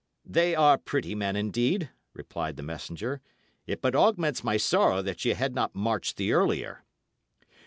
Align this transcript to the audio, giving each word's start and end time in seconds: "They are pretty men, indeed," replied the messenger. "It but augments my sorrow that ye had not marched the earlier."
"They 0.25 0.55
are 0.55 0.79
pretty 0.79 1.13
men, 1.13 1.35
indeed," 1.35 1.91
replied 2.15 2.57
the 2.57 2.63
messenger. 2.63 3.21
"It 3.67 3.83
but 3.83 3.93
augments 3.95 4.43
my 4.43 4.57
sorrow 4.57 5.03
that 5.03 5.23
ye 5.25 5.33
had 5.33 5.53
not 5.53 5.75
marched 5.75 6.17
the 6.17 6.33
earlier." 6.33 6.83